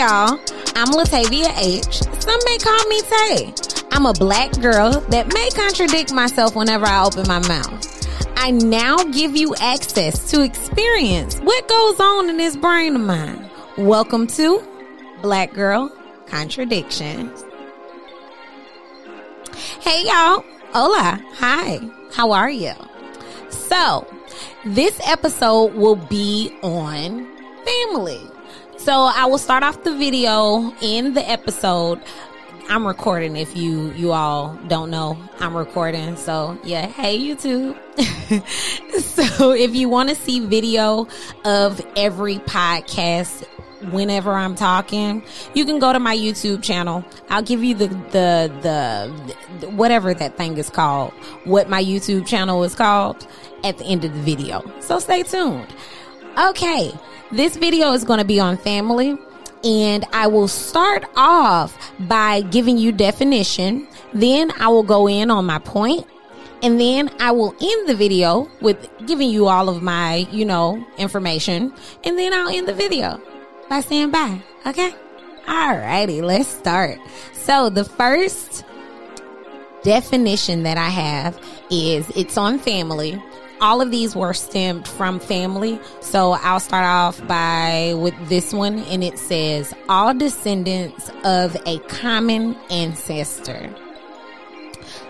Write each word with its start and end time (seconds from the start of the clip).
Y'all, 0.00 0.40
I'm 0.76 0.88
Latavia 0.94 1.54
H. 1.58 2.00
Some 2.22 2.40
may 2.46 2.56
call 2.56 2.86
me 2.88 3.02
Tay. 3.02 3.54
I'm 3.92 4.06
a 4.06 4.14
black 4.14 4.50
girl 4.52 4.92
that 5.10 5.30
may 5.34 5.50
contradict 5.50 6.10
myself 6.10 6.56
whenever 6.56 6.86
I 6.86 7.04
open 7.04 7.28
my 7.28 7.46
mouth. 7.46 8.32
I 8.34 8.50
now 8.50 8.96
give 8.96 9.36
you 9.36 9.54
access 9.56 10.30
to 10.30 10.42
experience 10.42 11.38
what 11.40 11.68
goes 11.68 12.00
on 12.00 12.30
in 12.30 12.38
this 12.38 12.56
brain 12.56 12.96
of 12.96 13.02
mine. 13.02 13.50
Welcome 13.76 14.26
to 14.28 14.66
Black 15.20 15.52
Girl 15.52 15.94
Contradictions. 16.24 17.44
Hey 19.80 20.04
y'all, 20.04 20.42
hola, 20.72 21.22
hi, 21.34 21.78
how 22.14 22.30
are 22.32 22.48
you? 22.48 22.72
So, 23.50 24.06
this 24.64 24.98
episode 25.06 25.74
will 25.74 25.96
be 25.96 26.56
on 26.62 27.28
family. 27.66 28.22
So 28.80 28.94
I 28.94 29.26
will 29.26 29.36
start 29.36 29.62
off 29.62 29.84
the 29.84 29.94
video 29.94 30.72
in 30.80 31.12
the 31.12 31.28
episode. 31.30 32.00
I'm 32.70 32.86
recording 32.86 33.36
if 33.36 33.54
you 33.54 33.92
you 33.92 34.12
all 34.12 34.58
don't 34.68 34.90
know 34.90 35.18
I'm 35.38 35.54
recording. 35.54 36.16
So 36.16 36.58
yeah, 36.64 36.86
hey 36.86 37.18
YouTube. 37.18 37.76
so 39.02 39.52
if 39.52 39.74
you 39.74 39.90
want 39.90 40.08
to 40.08 40.14
see 40.14 40.40
video 40.40 41.08
of 41.44 41.86
every 41.94 42.36
podcast 42.36 43.46
whenever 43.92 44.32
I'm 44.32 44.54
talking, 44.54 45.24
you 45.52 45.66
can 45.66 45.78
go 45.78 45.92
to 45.92 46.00
my 46.00 46.16
YouTube 46.16 46.62
channel. 46.62 47.04
I'll 47.28 47.42
give 47.42 47.62
you 47.62 47.74
the, 47.74 47.88
the, 47.88 48.50
the, 48.62 49.34
the, 49.60 49.70
whatever 49.70 50.14
that 50.14 50.38
thing 50.38 50.56
is 50.56 50.70
called, 50.70 51.12
what 51.44 51.68
my 51.68 51.84
YouTube 51.84 52.26
channel 52.26 52.64
is 52.64 52.74
called 52.74 53.26
at 53.62 53.76
the 53.76 53.84
end 53.84 54.06
of 54.06 54.14
the 54.14 54.20
video. 54.20 54.64
So 54.80 54.98
stay 55.00 55.22
tuned. 55.22 55.68
Okay. 56.38 56.92
This 57.32 57.56
video 57.56 57.92
is 57.92 58.02
going 58.02 58.18
to 58.18 58.24
be 58.24 58.40
on 58.40 58.56
family 58.56 59.16
and 59.62 60.04
I 60.12 60.26
will 60.26 60.48
start 60.48 61.04
off 61.14 61.92
by 62.00 62.40
giving 62.40 62.76
you 62.76 62.90
definition. 62.90 63.86
Then 64.12 64.50
I 64.58 64.66
will 64.66 64.82
go 64.82 65.08
in 65.08 65.30
on 65.30 65.46
my 65.46 65.60
point 65.60 66.08
and 66.60 66.80
then 66.80 67.08
I 67.20 67.30
will 67.30 67.54
end 67.60 67.88
the 67.88 67.94
video 67.94 68.50
with 68.60 68.90
giving 69.06 69.30
you 69.30 69.46
all 69.46 69.68
of 69.68 69.80
my, 69.80 70.26
you 70.32 70.44
know, 70.44 70.84
information. 70.98 71.72
And 72.02 72.18
then 72.18 72.34
I'll 72.34 72.48
end 72.48 72.66
the 72.66 72.74
video 72.74 73.20
by 73.68 73.80
saying 73.80 74.10
bye. 74.10 74.42
Okay. 74.66 74.92
Alrighty, 75.46 76.22
let's 76.22 76.48
start. 76.48 76.98
So 77.32 77.70
the 77.70 77.84
first 77.84 78.64
definition 79.84 80.64
that 80.64 80.78
I 80.78 80.88
have 80.88 81.40
is 81.70 82.08
it's 82.16 82.36
on 82.36 82.58
family 82.58 83.22
all 83.60 83.80
of 83.80 83.90
these 83.90 84.16
were 84.16 84.32
stemmed 84.32 84.88
from 84.88 85.20
family. 85.20 85.78
So 86.00 86.32
I'll 86.32 86.60
start 86.60 86.84
off 86.84 87.26
by 87.26 87.94
with 87.96 88.14
this 88.28 88.52
one 88.52 88.80
and 88.80 89.04
it 89.04 89.18
says 89.18 89.74
all 89.88 90.14
descendants 90.14 91.10
of 91.24 91.56
a 91.66 91.78
common 91.88 92.56
ancestor. 92.70 93.74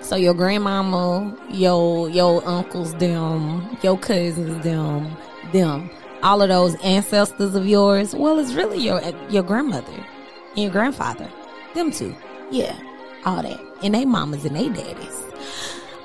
So 0.01 0.17
your 0.17 0.35
grandmama, 0.35 1.37
your 1.51 2.11
your 2.11 2.47
uncles, 2.47 2.95
them, 2.95 3.79
your 3.83 3.97
cousins, 3.97 4.65
them, 4.65 5.17
them, 5.53 5.89
all 6.23 6.43
of 6.43 6.49
those 6.49 6.75
ancestors 6.83 7.55
of 7.55 7.67
yours. 7.67 8.15
Well, 8.15 8.41
it's 8.41 8.55
really 8.55 8.79
your 8.79 9.01
your 9.29 9.45
grandmother 9.45 9.93
and 9.93 10.59
your 10.59 10.73
grandfather, 10.73 11.31
them 11.75 11.93
two. 11.93 12.17
Yeah, 12.51 12.77
all 13.25 13.41
that, 13.41 13.61
and 13.85 13.95
they 13.95 14.05
mamas 14.05 14.45
and 14.45 14.57
they 14.57 14.69
daddies. 14.69 15.23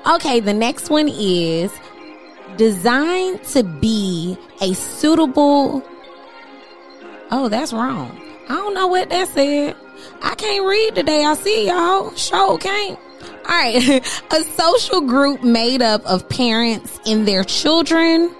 Okay, 0.08 0.38
the 0.38 0.52
next 0.52 0.88
one 0.88 1.08
is 1.08 1.72
designed 2.56 3.42
to 3.44 3.62
be 3.62 4.38
a 4.60 4.74
suitable. 4.74 5.82
Oh, 7.30 7.48
that's 7.48 7.72
wrong. 7.72 8.20
I 8.48 8.54
don't 8.54 8.74
know 8.74 8.86
what 8.86 9.10
that 9.10 9.28
said. 9.28 9.76
I 10.22 10.34
can't 10.34 10.64
read 10.64 10.94
today. 10.94 11.24
I 11.24 11.34
see 11.34 11.66
y'all. 11.66 12.14
Show 12.14 12.58
can't. 12.58 12.98
All 13.48 13.48
right. 13.48 14.04
a 14.30 14.42
social 14.42 15.00
group 15.00 15.42
made 15.42 15.82
up 15.82 16.04
of 16.04 16.28
parents 16.28 17.00
and 17.06 17.26
their 17.26 17.44
children. 17.44 18.34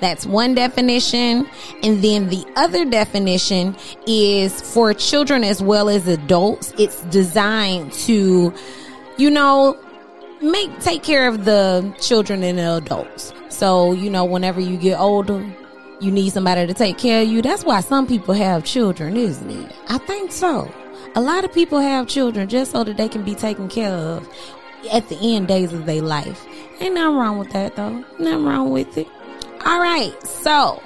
That's 0.00 0.24
one 0.24 0.54
definition. 0.54 1.46
And 1.82 2.02
then 2.02 2.28
the 2.28 2.44
other 2.56 2.84
definition 2.84 3.76
is 4.06 4.60
for 4.62 4.94
children 4.94 5.44
as 5.44 5.62
well 5.62 5.88
as 5.88 6.08
adults. 6.08 6.72
It's 6.78 7.02
designed 7.02 7.92
to, 7.92 8.54
you 9.18 9.30
know, 9.30 9.78
make, 10.42 10.78
take 10.80 11.02
care 11.02 11.28
of 11.28 11.44
the 11.44 11.94
children 12.00 12.42
and 12.42 12.58
the 12.58 12.76
adults. 12.76 13.32
So, 13.48 13.92
you 13.92 14.10
know, 14.10 14.24
whenever 14.24 14.60
you 14.60 14.76
get 14.76 14.98
older, 14.98 15.44
you 16.00 16.10
need 16.10 16.32
somebody 16.32 16.66
to 16.66 16.74
take 16.74 16.98
care 16.98 17.22
of 17.22 17.28
you. 17.28 17.42
That's 17.42 17.64
why 17.64 17.80
some 17.80 18.06
people 18.06 18.34
have 18.34 18.64
children, 18.64 19.16
isn't 19.16 19.50
it? 19.50 19.72
I 19.88 19.98
think 19.98 20.32
so. 20.32 20.72
A 21.14 21.20
lot 21.20 21.44
of 21.44 21.52
people 21.52 21.80
have 21.80 22.06
children 22.06 22.48
just 22.48 22.72
so 22.72 22.84
that 22.84 22.96
they 22.96 23.08
can 23.08 23.24
be 23.24 23.34
taken 23.34 23.68
care 23.68 23.92
of 23.92 24.28
at 24.92 25.08
the 25.08 25.16
end 25.34 25.48
days 25.48 25.72
of 25.72 25.86
their 25.86 26.02
life. 26.02 26.46
Ain't 26.80 26.94
nothing 26.94 27.16
wrong 27.16 27.38
with 27.38 27.50
that 27.50 27.76
though. 27.76 28.04
Nothing 28.18 28.44
wrong 28.44 28.70
with 28.70 28.96
it. 28.96 29.08
All 29.66 29.80
right. 29.80 30.14
So 30.26 30.82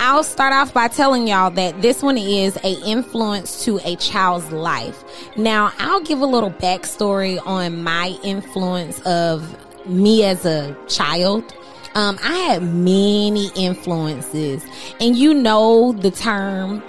I'll 0.00 0.24
start 0.24 0.52
off 0.52 0.74
by 0.74 0.88
telling 0.88 1.28
y'all 1.28 1.50
that 1.52 1.80
this 1.82 2.02
one 2.02 2.18
is 2.18 2.56
a 2.64 2.72
influence 2.84 3.64
to 3.64 3.78
a 3.84 3.94
child's 3.96 4.50
life. 4.50 5.04
Now 5.36 5.72
I'll 5.78 6.02
give 6.02 6.20
a 6.20 6.26
little 6.26 6.50
backstory 6.50 7.38
on 7.46 7.82
my 7.82 8.18
influence 8.24 9.00
of 9.02 9.56
me 9.86 10.24
as 10.24 10.44
a 10.44 10.76
child 10.88 11.54
um, 11.94 12.18
I 12.22 12.36
had 12.36 12.62
many 12.62 13.50
influences, 13.56 14.64
and 15.00 15.16
you 15.16 15.34
know 15.34 15.92
the 15.92 16.12
term. 16.12 16.82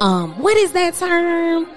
Um, 0.00 0.38
what 0.38 0.56
is 0.56 0.72
that 0.72 0.94
term? 0.94 1.68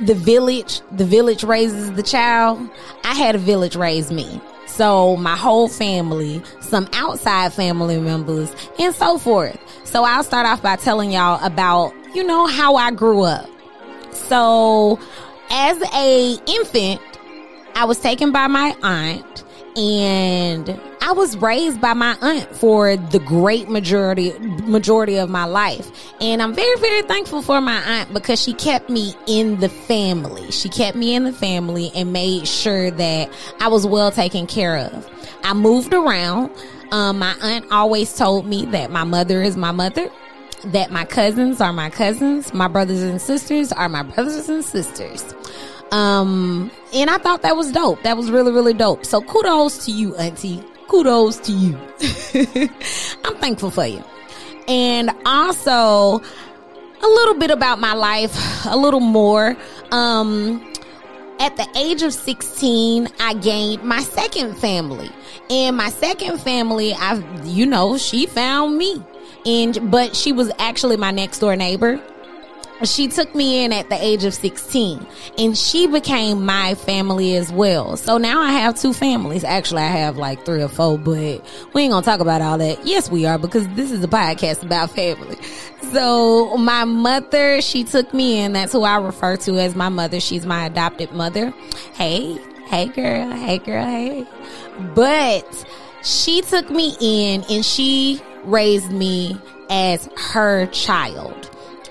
The 0.00 0.14
village. 0.14 0.80
The 0.92 1.04
village 1.04 1.44
raises 1.44 1.92
the 1.92 2.02
child. 2.02 2.60
I 3.04 3.14
had 3.14 3.34
a 3.34 3.38
village 3.38 3.76
raise 3.76 4.10
me. 4.10 4.40
So 4.66 5.16
my 5.16 5.36
whole 5.36 5.68
family, 5.68 6.42
some 6.60 6.88
outside 6.94 7.52
family 7.52 8.00
members, 8.00 8.52
and 8.78 8.92
so 8.94 9.18
forth. 9.18 9.56
So 9.84 10.02
I'll 10.02 10.24
start 10.24 10.46
off 10.46 10.62
by 10.62 10.76
telling 10.76 11.12
y'all 11.12 11.44
about, 11.44 11.92
you 12.14 12.24
know, 12.24 12.46
how 12.46 12.74
I 12.74 12.90
grew 12.90 13.22
up. 13.22 13.48
So 14.10 14.98
as 15.50 15.80
a 15.94 16.36
infant, 16.46 17.00
I 17.76 17.84
was 17.84 18.00
taken 18.00 18.32
by 18.32 18.48
my 18.48 18.76
aunt 18.82 19.43
and 19.76 20.80
I 21.00 21.12
was 21.12 21.36
raised 21.36 21.80
by 21.80 21.94
my 21.94 22.16
aunt 22.20 22.54
for 22.56 22.96
the 22.96 23.18
great 23.18 23.68
majority 23.68 24.38
majority 24.38 25.16
of 25.16 25.28
my 25.28 25.44
life. 25.44 25.90
And 26.20 26.40
I'm 26.40 26.54
very 26.54 26.78
very 26.80 27.02
thankful 27.02 27.42
for 27.42 27.60
my 27.60 27.76
aunt 27.76 28.12
because 28.12 28.40
she 28.40 28.54
kept 28.54 28.88
me 28.88 29.14
in 29.26 29.60
the 29.60 29.68
family. 29.68 30.50
She 30.50 30.68
kept 30.68 30.96
me 30.96 31.14
in 31.14 31.24
the 31.24 31.32
family 31.32 31.90
and 31.94 32.12
made 32.12 32.46
sure 32.46 32.90
that 32.92 33.32
I 33.60 33.68
was 33.68 33.86
well 33.86 34.10
taken 34.10 34.46
care 34.46 34.76
of. 34.78 35.10
I 35.42 35.52
moved 35.54 35.92
around. 35.92 36.50
Um, 36.90 37.18
my 37.18 37.34
aunt 37.42 37.66
always 37.72 38.14
told 38.16 38.46
me 38.46 38.66
that 38.66 38.90
my 38.90 39.04
mother 39.04 39.42
is 39.42 39.56
my 39.56 39.72
mother 39.72 40.10
that 40.66 40.90
my 40.90 41.04
cousins 41.04 41.60
are 41.60 41.72
my 41.72 41.90
cousins, 41.90 42.54
my 42.54 42.68
brothers 42.68 43.02
and 43.02 43.20
sisters 43.20 43.70
are 43.72 43.88
my 43.88 44.02
brothers 44.02 44.48
and 44.48 44.64
sisters. 44.64 45.22
Um, 45.94 46.72
and 46.92 47.08
I 47.08 47.18
thought 47.18 47.42
that 47.42 47.56
was 47.56 47.70
dope. 47.70 48.02
That 48.02 48.16
was 48.16 48.28
really, 48.28 48.50
really 48.50 48.74
dope. 48.74 49.06
So 49.06 49.20
kudos 49.20 49.84
to 49.86 49.92
you, 49.92 50.16
auntie. 50.16 50.60
Kudos 50.88 51.38
to 51.38 51.52
you. 51.52 51.78
I'm 53.24 53.36
thankful 53.36 53.70
for 53.70 53.86
you. 53.86 54.02
And 54.66 55.12
also 55.24 56.18
a 56.20 57.06
little 57.06 57.34
bit 57.34 57.52
about 57.52 57.78
my 57.78 57.94
life, 57.94 58.66
a 58.66 58.76
little 58.76 58.98
more. 58.98 59.56
Um, 59.92 60.68
at 61.38 61.56
the 61.56 61.68
age 61.76 62.02
of 62.02 62.12
16, 62.12 63.08
I 63.20 63.34
gained 63.34 63.84
my 63.84 64.00
second 64.00 64.56
family. 64.56 65.10
And 65.48 65.76
my 65.76 65.90
second 65.90 66.40
family, 66.40 66.92
I, 66.94 67.22
you 67.44 67.66
know, 67.66 67.98
she 67.98 68.26
found 68.26 68.76
me. 68.78 69.00
And, 69.46 69.92
but 69.92 70.16
she 70.16 70.32
was 70.32 70.50
actually 70.58 70.96
my 70.96 71.12
next 71.12 71.38
door 71.38 71.54
neighbor 71.54 72.02
she 72.84 73.08
took 73.08 73.34
me 73.34 73.64
in 73.64 73.72
at 73.72 73.88
the 73.88 74.02
age 74.02 74.24
of 74.24 74.34
16 74.34 75.06
and 75.38 75.56
she 75.56 75.86
became 75.86 76.44
my 76.44 76.74
family 76.74 77.36
as 77.36 77.52
well. 77.52 77.96
So 77.96 78.18
now 78.18 78.40
I 78.40 78.52
have 78.52 78.78
two 78.78 78.92
families. 78.92 79.44
Actually, 79.44 79.82
I 79.82 79.88
have 79.88 80.16
like 80.16 80.44
three 80.44 80.62
or 80.62 80.68
four, 80.68 80.98
but 80.98 81.44
we 81.72 81.82
ain't 81.82 81.92
gonna 81.92 82.02
talk 82.02 82.20
about 82.20 82.42
all 82.42 82.58
that. 82.58 82.86
Yes, 82.86 83.10
we 83.10 83.26
are 83.26 83.38
because 83.38 83.66
this 83.68 83.90
is 83.90 84.02
a 84.02 84.08
podcast 84.08 84.62
about 84.62 84.90
family. 84.90 85.36
So 85.92 86.56
my 86.56 86.84
mother, 86.84 87.60
she 87.60 87.84
took 87.84 88.12
me 88.12 88.40
in. 88.40 88.52
That's 88.52 88.72
who 88.72 88.82
I 88.82 88.96
refer 88.96 89.36
to 89.38 89.58
as 89.58 89.74
my 89.74 89.88
mother. 89.88 90.20
She's 90.20 90.44
my 90.46 90.66
adopted 90.66 91.12
mother. 91.12 91.52
Hey, 91.94 92.38
hey 92.66 92.86
girl, 92.86 93.30
hey 93.30 93.58
girl, 93.58 93.84
hey. 93.84 94.26
But 94.94 95.64
she 96.02 96.42
took 96.42 96.70
me 96.70 96.96
in 97.00 97.44
and 97.48 97.64
she 97.64 98.20
raised 98.44 98.90
me 98.90 99.38
as 99.70 100.08
her 100.16 100.66
child 100.66 101.43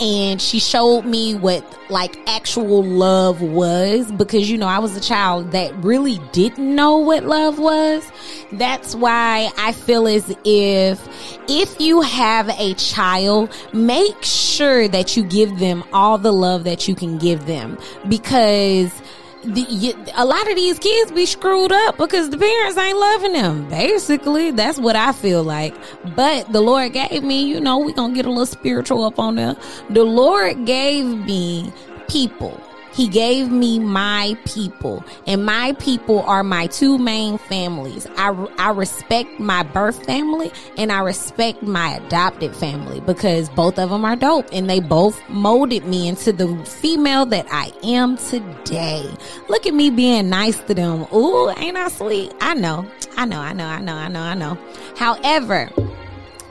and 0.03 0.41
she 0.41 0.59
showed 0.59 1.05
me 1.05 1.33
what 1.33 1.63
like 1.89 2.17
actual 2.27 2.83
love 2.83 3.41
was 3.41 4.11
because 4.11 4.51
you 4.51 4.57
know 4.57 4.67
I 4.67 4.79
was 4.79 4.97
a 4.97 4.99
child 4.99 5.53
that 5.53 5.73
really 5.77 6.19
didn't 6.33 6.75
know 6.75 6.97
what 6.97 7.23
love 7.23 7.57
was. 7.57 8.11
That's 8.51 8.95
why 8.95 9.49
I 9.57 9.71
feel 9.71 10.05
as 10.07 10.35
if 10.43 11.07
if 11.47 11.79
you 11.79 12.01
have 12.01 12.49
a 12.49 12.73
child, 12.73 13.49
make 13.71 14.21
sure 14.23 14.89
that 14.89 15.15
you 15.15 15.23
give 15.23 15.57
them 15.59 15.85
all 15.93 16.17
the 16.17 16.33
love 16.33 16.65
that 16.65 16.85
you 16.85 16.95
can 16.95 17.17
give 17.17 17.45
them 17.45 17.77
because 18.09 18.91
the, 19.43 19.95
a 20.15 20.25
lot 20.25 20.49
of 20.49 20.55
these 20.55 20.79
kids 20.79 21.11
be 21.11 21.25
screwed 21.25 21.71
up 21.71 21.97
because 21.97 22.29
the 22.29 22.37
parents 22.37 22.77
ain't 22.77 22.97
loving 22.97 23.33
them. 23.33 23.69
Basically, 23.69 24.51
that's 24.51 24.79
what 24.79 24.95
I 24.95 25.11
feel 25.11 25.43
like. 25.43 25.75
But 26.15 26.51
the 26.51 26.61
Lord 26.61 26.93
gave 26.93 27.23
me, 27.23 27.43
you 27.43 27.59
know, 27.59 27.77
we 27.77 27.93
gonna 27.93 28.13
get 28.13 28.25
a 28.25 28.29
little 28.29 28.45
spiritual 28.45 29.03
up 29.03 29.19
on 29.19 29.35
there. 29.35 29.55
The 29.89 30.03
Lord 30.03 30.65
gave 30.65 31.05
me 31.05 31.71
people 32.07 32.59
he 32.93 33.07
gave 33.07 33.51
me 33.51 33.79
my 33.79 34.37
people, 34.45 35.03
and 35.25 35.45
my 35.45 35.73
people 35.79 36.21
are 36.21 36.43
my 36.43 36.67
two 36.67 36.97
main 36.97 37.37
families. 37.37 38.07
I, 38.17 38.29
I 38.57 38.69
respect 38.71 39.39
my 39.39 39.63
birth 39.63 40.05
family 40.05 40.51
and 40.77 40.91
I 40.91 40.99
respect 40.99 41.63
my 41.63 41.95
adopted 41.95 42.55
family 42.55 43.01
because 43.01 43.49
both 43.49 43.79
of 43.79 43.89
them 43.89 44.05
are 44.05 44.15
dope 44.15 44.47
and 44.51 44.69
they 44.69 44.79
both 44.79 45.21
molded 45.29 45.85
me 45.85 46.07
into 46.07 46.31
the 46.31 46.55
female 46.65 47.25
that 47.27 47.47
I 47.51 47.71
am 47.83 48.17
today. 48.17 49.09
Look 49.49 49.65
at 49.65 49.73
me 49.73 49.89
being 49.89 50.29
nice 50.29 50.59
to 50.61 50.73
them. 50.73 51.07
Ooh, 51.13 51.49
ain't 51.57 51.77
I 51.77 51.89
sweet? 51.89 52.33
I 52.41 52.53
know, 52.53 52.85
I 53.17 53.25
know, 53.25 53.39
I 53.39 53.53
know, 53.53 53.65
I 53.65 53.81
know, 53.81 53.95
I 53.95 54.07
know, 54.07 54.21
I 54.21 54.33
know. 54.33 54.57
However, 54.97 55.69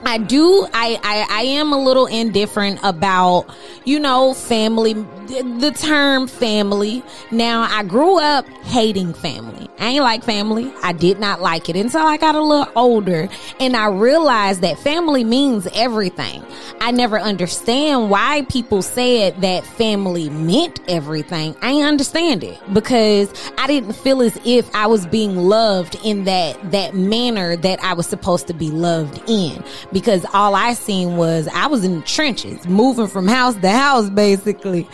I 0.04 0.18
do, 0.18 0.66
I, 0.72 0.98
I, 1.02 1.26
I 1.30 1.42
am 1.42 1.72
a 1.72 1.78
little 1.78 2.06
indifferent 2.06 2.80
about, 2.82 3.46
you 3.84 4.00
know, 4.00 4.34
family, 4.34 4.94
the 4.94 5.74
term 5.78 6.26
family. 6.26 7.02
Now, 7.30 7.62
I 7.62 7.84
grew 7.84 8.18
up 8.20 8.46
hating 8.64 9.14
family. 9.14 9.68
I 9.78 9.86
ain't 9.86 10.04
like 10.04 10.22
family. 10.22 10.72
I 10.82 10.92
did 10.92 11.18
not 11.18 11.40
like 11.40 11.68
it 11.68 11.76
until 11.76 12.02
I 12.02 12.16
got 12.16 12.34
a 12.34 12.40
little 12.40 12.70
older 12.76 13.28
and 13.58 13.76
I 13.76 13.86
realized 13.86 14.60
that 14.60 14.78
family 14.78 15.24
means 15.24 15.66
everything. 15.74 16.44
I 16.80 16.90
never 16.90 17.18
understand 17.18 18.10
why 18.10 18.42
people 18.48 18.82
said 18.82 19.40
that 19.40 19.64
family 19.64 20.30
meant 20.30 20.80
everything. 20.88 21.56
I 21.62 21.82
understand 21.82 22.44
it 22.44 22.60
because 22.72 23.32
I 23.58 23.66
didn't 23.66 23.94
feel 23.94 24.22
as 24.22 24.38
if 24.44 24.72
I 24.74 24.86
was 24.86 25.06
being 25.06 25.36
loved 25.36 25.96
in 26.04 26.24
that, 26.24 26.70
that 26.70 26.94
manner 26.94 27.56
that 27.56 27.82
I 27.82 27.94
was 27.94 28.06
supposed 28.06 28.46
to 28.48 28.54
be 28.54 28.70
loved 28.70 29.20
in 29.28 29.64
because 29.92 30.24
all 30.32 30.54
I 30.54 30.74
seen 30.74 31.16
was 31.16 31.48
I 31.48 31.66
was 31.66 31.84
in 31.84 31.96
the 31.96 32.02
trenches, 32.02 32.66
moving 32.66 33.06
from 33.06 33.28
house 33.28 33.54
to 33.56 33.70
house, 33.70 34.08
basically. 34.10 34.88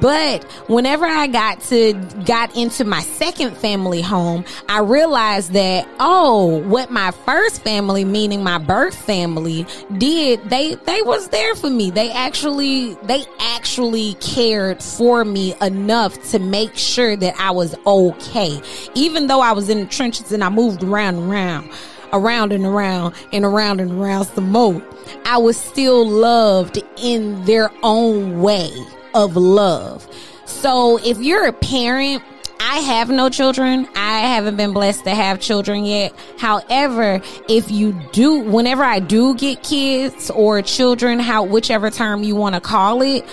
But 0.00 0.44
whenever 0.68 1.06
I 1.06 1.26
got 1.26 1.60
to, 1.62 1.94
got 2.24 2.56
into 2.56 2.84
my 2.84 3.00
second 3.00 3.56
family 3.56 4.02
home, 4.02 4.44
I 4.68 4.80
realized 4.80 5.52
that, 5.52 5.88
oh, 5.98 6.58
what 6.68 6.90
my 6.90 7.10
first 7.10 7.62
family, 7.62 8.04
meaning 8.04 8.42
my 8.42 8.58
birth 8.58 8.96
family 8.96 9.66
did, 9.98 10.42
they, 10.50 10.74
they 10.74 11.02
was 11.02 11.28
there 11.28 11.54
for 11.54 11.70
me. 11.70 11.90
They 11.90 12.10
actually, 12.12 12.94
they 13.04 13.24
actually 13.38 14.14
cared 14.14 14.82
for 14.82 15.24
me 15.24 15.54
enough 15.60 16.22
to 16.30 16.38
make 16.38 16.76
sure 16.76 17.16
that 17.16 17.34
I 17.38 17.50
was 17.50 17.74
okay. 17.86 18.60
Even 18.94 19.26
though 19.26 19.40
I 19.40 19.52
was 19.52 19.68
in 19.68 19.80
the 19.80 19.86
trenches 19.86 20.32
and 20.32 20.44
I 20.44 20.48
moved 20.48 20.82
around 20.82 21.16
and 21.16 21.30
around 21.30 21.70
around 22.14 22.52
and 22.52 22.64
around 22.64 23.14
and 23.32 23.44
around 23.44 23.80
and 23.80 23.92
around 23.92 24.24
some 24.26 24.50
more, 24.50 24.82
I 25.26 25.36
was 25.36 25.58
still 25.58 26.08
loved 26.08 26.82
in 26.96 27.44
their 27.44 27.70
own 27.82 28.40
way 28.40 28.70
of 29.12 29.36
love. 29.36 30.08
So 30.46 30.98
if 31.04 31.18
you're 31.18 31.46
a 31.46 31.52
parent, 31.52 32.22
I 32.60 32.78
have 32.78 33.10
no 33.10 33.28
children. 33.28 33.86
I 33.94 34.20
haven't 34.20 34.56
been 34.56 34.72
blessed 34.72 35.04
to 35.04 35.14
have 35.14 35.40
children 35.40 35.84
yet. 35.84 36.14
However, 36.38 37.20
if 37.48 37.70
you 37.70 37.92
do, 38.12 38.40
whenever 38.40 38.82
I 38.82 39.00
do 39.00 39.34
get 39.34 39.62
kids 39.62 40.30
or 40.30 40.62
children, 40.62 41.18
how, 41.18 41.42
whichever 41.42 41.90
term 41.90 42.22
you 42.22 42.34
want 42.36 42.54
to 42.54 42.60
call 42.60 43.02
it, 43.02 43.26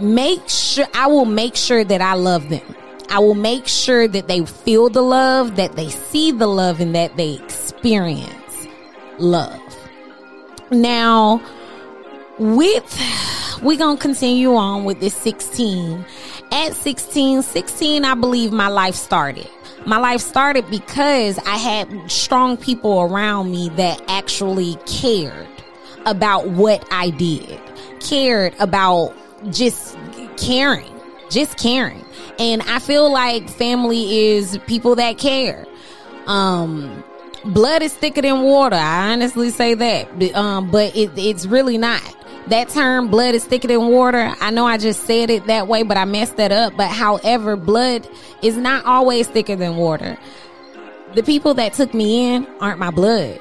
make 0.00 0.48
sure, 0.48 0.86
I 0.94 1.06
will 1.06 1.26
make 1.26 1.54
sure 1.54 1.84
that 1.84 2.00
I 2.00 2.14
love 2.14 2.48
them. 2.48 2.74
I 3.10 3.18
will 3.18 3.34
make 3.34 3.66
sure 3.66 4.08
that 4.08 4.28
they 4.28 4.44
feel 4.44 4.88
the 4.88 5.02
love, 5.02 5.56
that 5.56 5.76
they 5.76 5.88
see 5.88 6.32
the 6.32 6.46
love, 6.46 6.80
and 6.80 6.94
that 6.94 7.16
they 7.16 7.34
experience 7.34 8.68
love. 9.18 9.60
Now, 10.70 11.40
with 12.38 13.00
we're 13.62 13.78
gonna 13.78 13.98
continue 13.98 14.54
on 14.54 14.84
with 14.84 15.00
this 15.00 15.14
16 15.16 16.04
at 16.52 16.74
16 16.74 17.42
16 17.42 18.04
i 18.04 18.14
believe 18.14 18.52
my 18.52 18.68
life 18.68 18.94
started. 18.94 19.48
My 19.86 19.96
life 19.98 20.20
started 20.20 20.68
because 20.68 21.38
i 21.46 21.56
had 21.56 22.10
strong 22.10 22.56
people 22.56 23.00
around 23.00 23.50
me 23.50 23.70
that 23.70 24.02
actually 24.08 24.76
cared 24.86 25.46
about 26.04 26.48
what 26.48 26.86
i 26.90 27.10
did 27.10 27.58
cared 28.00 28.54
about 28.58 29.14
just 29.50 29.96
caring 30.36 30.92
just 31.30 31.56
caring 31.56 32.04
and 32.38 32.62
i 32.62 32.78
feel 32.78 33.10
like 33.10 33.48
family 33.48 34.34
is 34.34 34.58
people 34.66 34.96
that 34.96 35.18
care. 35.18 35.66
Um 36.26 37.04
blood 37.44 37.82
is 37.82 37.94
thicker 37.94 38.22
than 38.22 38.42
water. 38.42 38.76
I 38.76 39.12
honestly 39.12 39.50
say 39.50 39.74
that. 39.74 40.34
Um 40.34 40.70
but 40.70 40.96
it, 40.96 41.10
it's 41.16 41.46
really 41.46 41.78
not. 41.78 42.02
That 42.48 42.68
term 42.68 43.08
blood 43.08 43.34
is 43.34 43.44
thicker 43.44 43.68
than 43.68 43.88
water 43.88 44.32
i 44.40 44.50
know 44.50 44.66
i 44.66 44.78
just 44.78 45.04
said 45.04 45.30
it 45.30 45.46
that 45.46 45.66
way 45.66 45.82
but 45.82 45.96
i 45.96 46.04
messed 46.04 46.36
that 46.36 46.52
up. 46.52 46.76
But 46.76 46.90
however 46.90 47.56
blood 47.56 48.08
is 48.42 48.56
not 48.56 48.84
always 48.84 49.28
thicker 49.28 49.56
than 49.56 49.76
water. 49.76 50.18
The 51.14 51.22
people 51.22 51.54
that 51.54 51.72
took 51.72 51.94
me 51.94 52.34
in 52.34 52.46
aren't 52.60 52.78
my 52.78 52.90
blood 52.90 53.40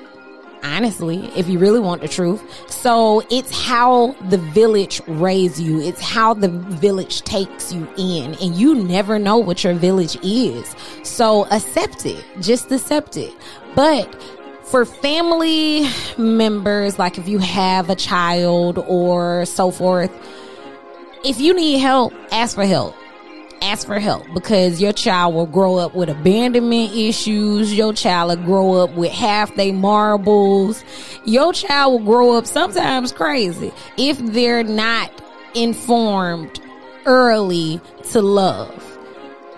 honestly 0.65 1.31
if 1.35 1.47
you 1.47 1.59
really 1.59 1.79
want 1.79 2.01
the 2.01 2.07
truth. 2.07 2.43
So 2.69 3.21
it's 3.29 3.65
how 3.65 4.13
the 4.29 4.37
village 4.37 5.01
raise 5.07 5.61
you. 5.61 5.79
It's 5.79 6.01
how 6.01 6.33
the 6.33 6.49
village 6.49 7.21
takes 7.21 7.71
you 7.71 7.87
in. 7.97 8.35
And 8.35 8.55
you 8.55 8.75
never 8.75 9.19
know 9.19 9.37
what 9.37 9.63
your 9.63 9.73
village 9.73 10.17
is. 10.23 10.75
So 11.03 11.45
accept 11.45 12.05
it. 12.05 12.23
Just 12.41 12.71
accept 12.71 13.17
it. 13.17 13.33
But 13.75 14.13
for 14.63 14.85
family 14.85 15.87
members, 16.17 16.97
like 16.97 17.17
if 17.17 17.27
you 17.27 17.39
have 17.39 17.89
a 17.89 17.95
child 17.95 18.79
or 18.87 19.45
so 19.45 19.71
forth, 19.71 20.11
if 21.23 21.39
you 21.39 21.53
need 21.53 21.79
help, 21.79 22.13
ask 22.31 22.55
for 22.55 22.65
help. 22.65 22.95
Ask 23.61 23.87
for 23.87 23.99
help 23.99 24.25
because 24.33 24.81
your 24.81 24.93
child 24.93 25.33
will 25.33 25.45
grow 25.45 25.77
up 25.77 25.95
with 25.95 26.09
abandonment 26.09 26.93
issues. 26.93 27.73
Your 27.73 27.93
child 27.93 28.37
will 28.37 28.45
grow 28.45 28.73
up 28.73 28.91
with 28.91 29.11
half 29.11 29.55
they 29.55 29.71
marbles. 29.71 30.83
Your 31.25 31.53
child 31.53 31.93
will 31.93 32.05
grow 32.05 32.37
up 32.37 32.45
sometimes 32.45 33.11
crazy 33.11 33.73
if 33.97 34.17
they're 34.19 34.63
not 34.63 35.11
informed 35.55 36.59
early 37.05 37.79
to 38.11 38.21
love 38.21 38.81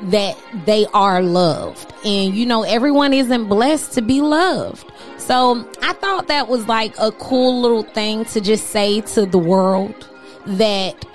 that 0.02 0.38
they 0.66 0.86
are 0.94 1.22
loved. 1.22 1.94
And 2.06 2.36
you 2.36 2.46
know, 2.46 2.64
everyone 2.64 3.14
isn't 3.14 3.46
blessed 3.46 3.94
to 3.94 4.02
be 4.02 4.22
loved. 4.22 4.92
So 5.18 5.68
I 5.82 5.94
thought 5.94 6.28
that 6.28 6.48
was 6.48 6.68
like 6.68 6.94
a 7.00 7.12
cool 7.12 7.62
little 7.62 7.84
thing 7.84 8.26
to 8.26 8.42
just 8.42 8.68
say 8.68 9.02
to 9.02 9.26
the 9.26 9.40
world 9.40 10.08
that 10.46 11.06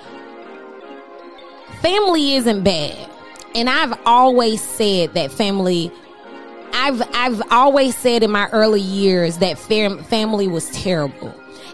family 1.83 2.33
isn't 2.35 2.63
bad. 2.63 3.09
And 3.53 3.69
I've 3.69 3.93
always 4.05 4.61
said 4.61 5.13
that 5.13 5.31
family 5.31 5.91
I've 6.73 7.03
I've 7.13 7.41
always 7.51 7.95
said 7.95 8.23
in 8.23 8.31
my 8.31 8.49
early 8.49 8.81
years 8.81 9.37
that 9.37 9.59
fam- 9.59 10.03
family 10.03 10.47
was 10.47 10.71
terrible. 10.71 11.33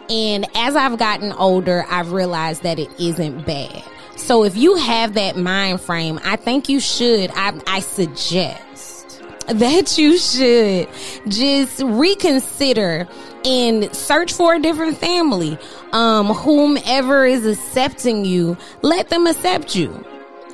And 0.09 0.45
as 0.55 0.75
I've 0.75 0.97
gotten 0.99 1.31
older, 1.31 1.85
I've 1.89 2.11
realized 2.11 2.63
that 2.63 2.79
it 2.79 2.89
isn't 2.99 3.45
bad. 3.45 3.83
So 4.17 4.43
if 4.43 4.57
you 4.57 4.75
have 4.75 5.13
that 5.13 5.37
mind 5.37 5.79
frame, 5.79 6.19
I 6.23 6.35
think 6.35 6.67
you 6.67 6.79
should, 6.79 7.31
I, 7.35 7.57
I 7.67 7.79
suggest 7.79 9.21
that 9.47 9.97
you 9.97 10.17
should 10.17 10.89
just 11.27 11.81
reconsider 11.81 13.07
and 13.45 13.93
search 13.95 14.33
for 14.33 14.55
a 14.55 14.59
different 14.59 14.97
family. 14.97 15.57
Um, 15.91 16.27
whomever 16.27 17.25
is 17.25 17.45
accepting 17.45 18.25
you, 18.25 18.57
let 18.81 19.09
them 19.09 19.27
accept 19.27 19.75
you. 19.75 20.05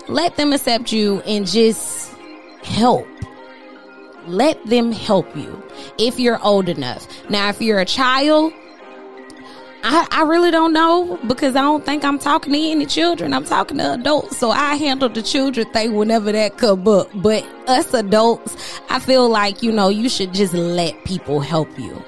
Let 0.07 0.35
them 0.35 0.53
accept 0.53 0.91
you 0.91 1.21
and 1.21 1.47
just 1.47 2.13
help. 2.63 3.07
Let 4.27 4.63
them 4.65 4.91
help 4.91 5.35
you 5.35 5.61
if 5.97 6.19
you're 6.19 6.41
old 6.43 6.69
enough. 6.69 7.07
Now, 7.29 7.49
if 7.49 7.61
you're 7.61 7.79
a 7.79 7.85
child, 7.85 8.53
I, 9.87 10.07
I 10.09 10.23
really 10.23 10.49
don't 10.49 10.73
know 10.73 11.19
because 11.27 11.55
I 11.55 11.61
don't 11.61 11.85
think 11.85 12.03
I'm 12.03 12.17
talking 12.17 12.53
to 12.53 12.59
any 12.59 12.87
children. 12.87 13.35
I'm 13.35 13.45
talking 13.45 13.77
to 13.77 13.93
adults. 13.93 14.37
So 14.37 14.49
I 14.49 14.75
handle 14.75 15.09
the 15.09 15.21
children 15.21 15.71
thing 15.73 15.93
whenever 15.93 16.31
that 16.31 16.57
come 16.57 16.87
up. 16.87 17.09
But 17.13 17.43
us 17.67 17.93
adults, 17.93 18.79
I 18.89 18.99
feel 18.99 19.29
like, 19.29 19.61
you 19.61 19.71
know, 19.71 19.89
you 19.89 20.09
should 20.09 20.33
just 20.33 20.53
let 20.55 21.03
people 21.05 21.39
help 21.39 21.77
you. 21.77 22.03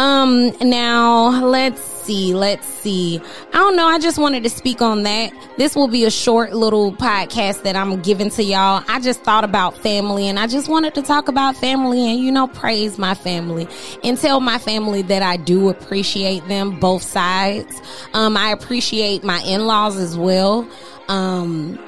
Um, 0.00 0.54
now 0.62 1.44
let's 1.44 1.82
see. 1.82 2.32
Let's 2.32 2.66
see. 2.66 3.20
I 3.52 3.58
don't 3.58 3.76
know. 3.76 3.84
I 3.86 3.98
just 3.98 4.16
wanted 4.16 4.42
to 4.44 4.48
speak 4.48 4.80
on 4.80 5.02
that. 5.02 5.30
This 5.58 5.76
will 5.76 5.88
be 5.88 6.06
a 6.06 6.10
short 6.10 6.54
little 6.54 6.92
podcast 6.92 7.64
that 7.64 7.76
I'm 7.76 8.00
giving 8.00 8.30
to 8.30 8.42
y'all. 8.42 8.82
I 8.88 9.00
just 9.00 9.20
thought 9.20 9.44
about 9.44 9.76
family 9.76 10.26
and 10.26 10.38
I 10.38 10.46
just 10.46 10.70
wanted 10.70 10.94
to 10.94 11.02
talk 11.02 11.28
about 11.28 11.54
family 11.54 12.10
and, 12.10 12.18
you 12.18 12.32
know, 12.32 12.46
praise 12.46 12.96
my 12.96 13.12
family 13.12 13.68
and 14.02 14.16
tell 14.16 14.40
my 14.40 14.56
family 14.56 15.02
that 15.02 15.20
I 15.22 15.36
do 15.36 15.68
appreciate 15.68 16.48
them, 16.48 16.80
both 16.80 17.02
sides. 17.02 17.82
Um, 18.14 18.38
I 18.38 18.52
appreciate 18.52 19.22
my 19.22 19.42
in-laws 19.42 19.98
as 19.98 20.16
well. 20.16 20.66
Um, 21.08 21.78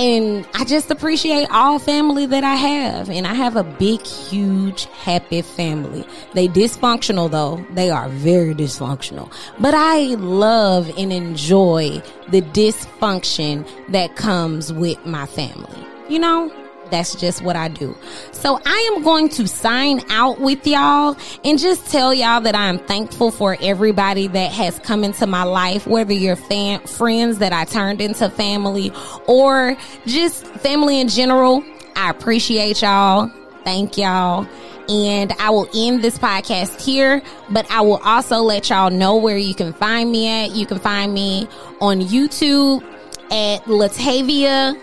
and 0.00 0.48
I 0.54 0.64
just 0.64 0.90
appreciate 0.90 1.46
all 1.50 1.78
family 1.78 2.24
that 2.24 2.42
I 2.42 2.54
have. 2.54 3.10
And 3.10 3.26
I 3.26 3.34
have 3.34 3.54
a 3.54 3.62
big, 3.62 4.00
huge, 4.00 4.86
happy 4.86 5.42
family. 5.42 6.06
They 6.32 6.48
dysfunctional 6.48 7.30
though. 7.30 7.62
They 7.74 7.90
are 7.90 8.08
very 8.08 8.54
dysfunctional. 8.54 9.30
But 9.58 9.74
I 9.74 10.14
love 10.14 10.90
and 10.96 11.12
enjoy 11.12 12.02
the 12.28 12.40
dysfunction 12.40 13.68
that 13.90 14.16
comes 14.16 14.72
with 14.72 15.04
my 15.04 15.26
family. 15.26 15.86
You 16.08 16.20
know? 16.20 16.59
That's 16.90 17.14
just 17.14 17.42
what 17.42 17.56
I 17.56 17.68
do. 17.68 17.96
So 18.32 18.60
I 18.64 18.94
am 18.94 19.02
going 19.02 19.28
to 19.30 19.46
sign 19.46 20.02
out 20.10 20.40
with 20.40 20.66
y'all 20.66 21.16
and 21.44 21.58
just 21.58 21.90
tell 21.90 22.12
y'all 22.12 22.40
that 22.40 22.54
I 22.54 22.66
am 22.68 22.78
thankful 22.78 23.30
for 23.30 23.56
everybody 23.60 24.26
that 24.28 24.52
has 24.52 24.78
come 24.80 25.04
into 25.04 25.26
my 25.26 25.42
life, 25.42 25.86
whether 25.86 26.12
you're 26.12 26.36
friends 26.36 27.38
that 27.38 27.52
I 27.52 27.64
turned 27.64 28.00
into 28.00 28.28
family 28.30 28.92
or 29.26 29.76
just 30.06 30.46
family 30.46 31.00
in 31.00 31.08
general. 31.08 31.64
I 31.96 32.10
appreciate 32.10 32.82
y'all. 32.82 33.30
Thank 33.64 33.98
y'all. 33.98 34.46
And 34.88 35.32
I 35.38 35.50
will 35.50 35.68
end 35.74 36.02
this 36.02 36.18
podcast 36.18 36.80
here, 36.80 37.22
but 37.50 37.70
I 37.70 37.80
will 37.82 37.98
also 37.98 38.38
let 38.38 38.70
y'all 38.70 38.90
know 38.90 39.16
where 39.16 39.36
you 39.36 39.54
can 39.54 39.72
find 39.72 40.10
me 40.10 40.26
at. 40.26 40.50
You 40.50 40.66
can 40.66 40.80
find 40.80 41.14
me 41.14 41.46
on 41.80 42.00
YouTube 42.00 42.82
at 43.30 43.62
Latavia 43.66 44.76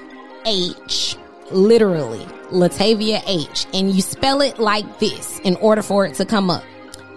H 0.46 1.18
literally 1.52 2.26
Latavia 2.52 3.22
H, 3.28 3.66
and 3.74 3.92
you 3.92 4.02
spell 4.02 4.42
it 4.42 4.60
like 4.60 5.00
this 5.00 5.40
in 5.40 5.56
order 5.58 5.82
for 5.82 6.06
it 6.06 6.16
to 6.16 6.26
come 6.26 6.50
up. 6.50 6.64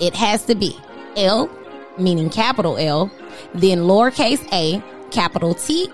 It 0.00 0.14
has 0.14 0.44
to 0.46 0.54
be 0.54 0.76
L, 1.16 1.50
meaning 1.98 2.30
capital 2.30 2.76
L, 2.78 3.10
then 3.54 3.80
lowercase 3.80 4.46
a, 4.52 4.82
capital 5.10 5.54
T, 5.54 5.88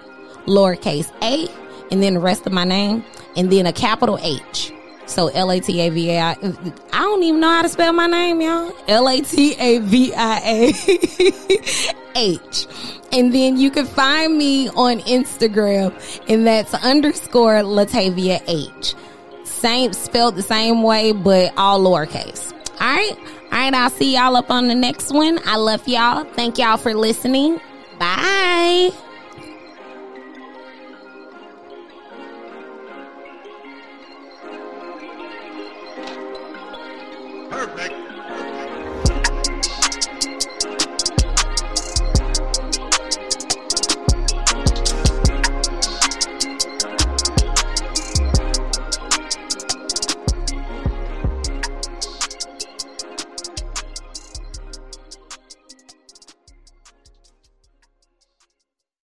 lowercase 0.47 1.11
a, 1.23 1.49
and 1.91 2.03
then 2.03 2.15
the 2.15 2.21
rest 2.21 2.47
of 2.47 2.53
my 2.53 2.65
name, 2.65 3.05
and 3.37 3.51
then 3.51 3.67
a 3.67 3.73
capital 3.73 4.19
H. 4.23 4.73
So 5.07 5.29
L 5.29 5.51
A 5.51 5.61
T 5.61 5.81
A 5.81 5.89
V 5.91 6.11
A 6.11 6.21
I. 6.21 6.33
Uh, 6.33 6.53
I 6.93 6.99
don't 7.01 7.23
even 7.23 7.41
know 7.41 7.49
how 7.49 7.63
to 7.63 7.69
spell 7.69 7.93
my 7.93 8.07
name, 8.07 8.41
y'all. 8.41 8.73
L 8.89 9.09
A 9.09 9.21
T 9.21 9.55
A 9.59 9.79
V 9.79 10.13
I 10.15 10.41
A 10.45 11.95
H. 12.17 12.67
And 13.13 13.33
then 13.33 13.57
you 13.57 13.71
can 13.71 13.87
find 13.87 14.37
me 14.37 14.69
on 14.71 14.99
Instagram, 15.01 15.95
and 16.29 16.47
that's 16.47 16.75
underscore 16.75 17.55
Latavia 17.63 18.43
H. 18.49 18.95
Same 19.45 19.93
spelled 19.93 20.37
the 20.37 20.43
same 20.43 20.83
way, 20.83 21.13
but 21.13 21.53
all 21.57 21.81
lowercase. 21.81 22.53
All 22.81 22.87
right. 22.95 23.17
All 23.17 23.59
right. 23.59 23.75
I'll 23.75 23.91
see 23.91 24.15
y'all 24.15 24.37
up 24.37 24.51
on 24.51 24.69
the 24.69 24.75
next 24.75 25.13
one. 25.13 25.39
I 25.47 25.57
love 25.57 25.87
y'all. 25.89 26.25
Thank 26.35 26.59
y'all 26.59 26.77
for 26.77 26.95
listening. 26.95 27.61
Bye. 27.99 28.91
Perfect. 37.57 38.06